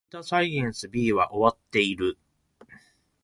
[0.09, 2.17] データサイエンス B は終わっている